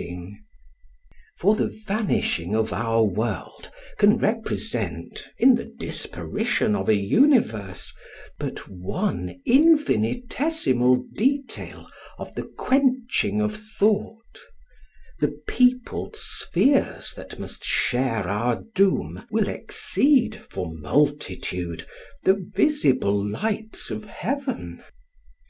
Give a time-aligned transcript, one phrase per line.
[0.00, 0.38] Digitized by Googk
[1.36, 6.94] 214 REVERY For the vanishing of our world can represent, in the disparition of a
[6.94, 7.92] universe,
[8.38, 11.86] but one infinitesimal detail
[12.18, 14.38] of the quenching of thought:
[15.18, 21.86] the peopled spheres that must share our doom will exceed for multitude
[22.24, 24.82] the visible lights of heaven.